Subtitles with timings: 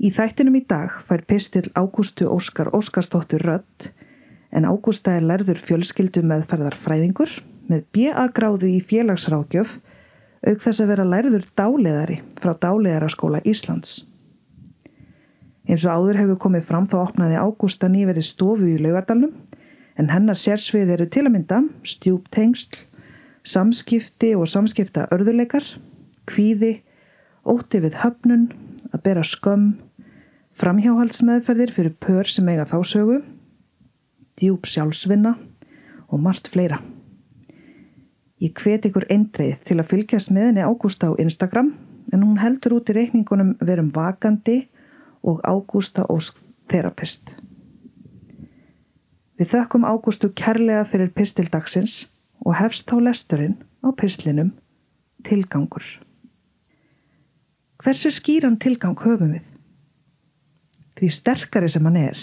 [0.00, 3.90] Í þættinum í dag fær pistil Ágústu Óskar Óskarsdóttur rött
[4.48, 7.34] en Ágústa er lærður fjölskyldu með ferðarfræðingur
[7.68, 8.24] með B.A.
[8.32, 9.74] gráðu í félagsrákjöf
[10.40, 14.06] auk þess að vera lærður dáleðari frá Dáleðaraskóla Íslands.
[15.68, 19.36] Eins og áður hefur komið fram þá opnaði Ágústa nýverið stofu í laugardalnum
[20.00, 22.80] en hennar sérsvið eru til að mynda stjúptengsl,
[23.44, 25.68] samskipti og samskipta örðuleikar,
[26.24, 26.78] kvíði,
[27.44, 28.48] óti við höfnun,
[28.96, 29.74] að bera skömm,
[30.60, 33.20] framhjáhaldsmeðferðir fyrir pör sem eiga þásögu,
[34.36, 35.34] djúb sjálfsvinna
[36.10, 36.80] og margt fleira.
[38.40, 41.74] Ég hvet ykkur eindreið til að fylgjast með henni Ágústa á Instagram
[42.12, 44.62] en hún heldur út í reikningunum verum vakandi
[45.24, 46.36] og Ágústa Ósk
[46.68, 47.32] Therapist.
[49.40, 52.02] Við þökkum Ágústu kærlega fyrir pistildagsins
[52.44, 54.52] og hefst þá lesturinn á pislinum
[55.24, 55.84] Tilgangur.
[57.80, 59.49] Hversu skýran tilgang höfum við?
[61.00, 62.18] Því sterkari sem hann er,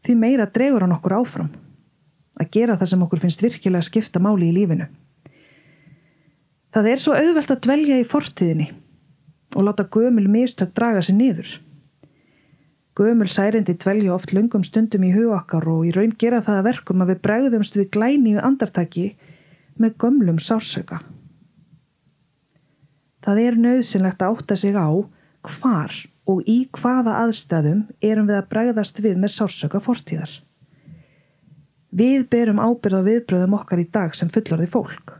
[0.00, 1.50] því meira dregur hann okkur áfram
[2.40, 4.86] að gera það sem okkur finnst virkilega skipta máli í lífinu.
[6.74, 8.70] Það er svo auðvelt að dvelja í fortíðinni
[9.54, 11.50] og láta gömul mistök draga sér niður.
[12.98, 17.04] Gömul særindi dvelja oft lungum stundum í hugakkar og í raun gera það að verkum
[17.04, 19.06] að við bregðumst við glæni við andartaki
[19.78, 21.02] með gömlum sársöka.
[23.24, 24.88] Það er nöðsynlegt að átta sig á
[25.60, 25.94] hvar
[26.30, 30.30] og í hvaða aðstæðum erum við að bregðast við með sársöka fortíðar.
[31.94, 35.14] Við berum ábyrða viðbröðum okkar í dag sem fullorði fólk.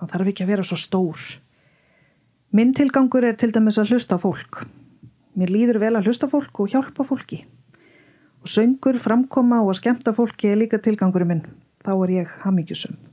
[0.00, 1.20] Hann þarf ekki að vera svo stór.
[2.52, 4.64] Minn tilgangur er til dæmis að hlusta á fólk.
[5.38, 7.44] Mér líður vel að hlusta á fólk og hjálpa fólki.
[8.42, 11.46] Og söngur, framkoma og að skemta fólki er líka tilgangurinn minn.
[11.86, 13.11] Þá er ég hamíkjusum.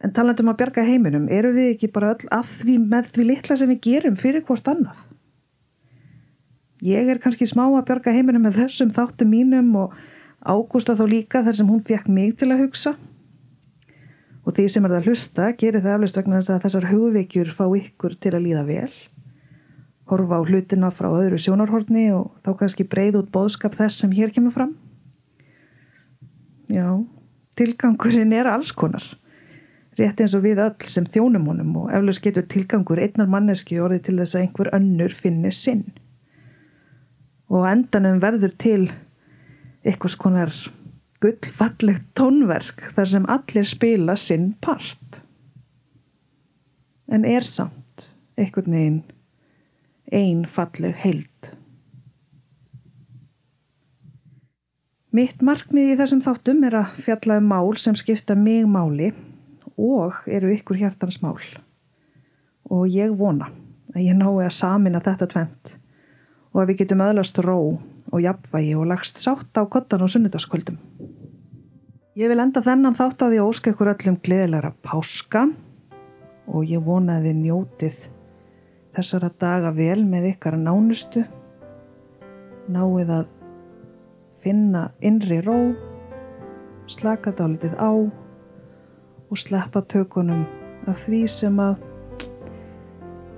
[0.00, 3.56] En talandum að bjarga heiminum, eru við ekki bara öll að því með því litla
[3.60, 5.02] sem við gerum fyrir hvort annað?
[6.80, 9.98] Ég er kannski smá að bjarga heiminum með þessum þáttum mínum og
[10.40, 12.94] Ágústa þá líka þar sem hún fekk mig til að hugsa.
[14.48, 17.50] Og því sem er það að hlusta gerir það eflust vegna þess að þessar hugveikjur
[17.58, 18.94] fá ykkur til að líða vel
[20.10, 24.32] horfa á hlutina frá öðru sjónarhorni og þá kannski breið út bóðskap þess sem hér
[24.34, 24.74] kemur fram
[26.70, 26.86] já
[27.58, 29.04] tilgangurinn er alls konar
[30.00, 34.06] rétt eins og við öll sem þjónum honum og eflust getur tilgangur einnar manneski orðið
[34.06, 35.86] til þess að einhver önnur finni sinn
[37.50, 38.84] og endanum verður til
[39.84, 40.54] eitthvað skonar
[41.20, 45.20] gullfallegt tónverk þar sem allir spila sinn part.
[47.10, 48.06] En er samt
[48.40, 49.00] einhvern veginn
[50.14, 51.50] ein falleg heild.
[55.10, 59.10] Mitt markmið í þessum þáttum er að fjalla um mál sem skipta mig máli
[59.80, 61.40] og eru ykkur hjartans mál.
[62.70, 63.48] Og ég vona
[63.94, 65.74] að ég nái að samina þetta tvent
[66.50, 67.56] og að við getum öðlast ró
[68.10, 70.78] og jafnvægi og lagst sátt á kottan og sunnudagskvöldum.
[72.18, 75.46] Ég vil enda þennan þátt að óska ykkur öllum gleðilegra páska
[76.50, 78.00] og ég vona að þið njótið
[78.96, 81.22] þessara daga vel með ykkar nánustu,
[82.70, 83.28] náið að
[84.42, 85.70] finna innri ró,
[86.90, 87.92] slaka dálitið á
[89.30, 90.42] og sleppa tökunum
[90.90, 91.76] af því sem að,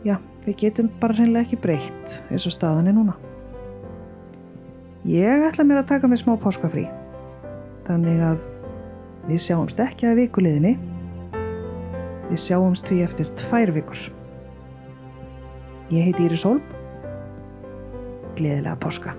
[0.06, 0.16] já,
[0.46, 3.16] við getum bara hreinlega ekki breytt eins og staðan er núna.
[5.08, 6.86] Ég ætla mér að taka mig smá páskafrí,
[7.88, 8.40] þannig að
[9.28, 10.76] við sjáumst ekki að vikuleginni,
[12.30, 14.06] við sjáumst því eftir tvær vikur.
[15.92, 16.62] Ég heiti Íris Holm,
[18.38, 19.18] gleðilega páska.